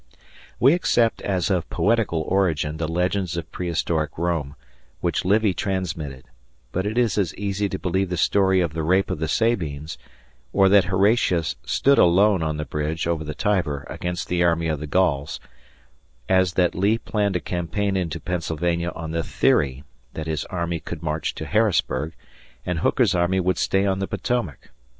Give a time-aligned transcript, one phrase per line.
[0.59, 4.55] We accept as of poetical origin the legends of prehistoric Rome,
[4.99, 6.23] which Livy transmitted;
[6.71, 9.99] but it is as easy to believe the story of the rape of the Sabines,
[10.53, 14.79] or that Horatius stood alone on the bridge over the Tiber against the army of
[14.79, 15.39] the Gauls,
[16.27, 19.83] as that Lee planned a campaign into Pennsylvania on the theory
[20.15, 22.13] that his army could march to Harrisburg
[22.65, 24.71] and Hooker's army would stay on the Potomac.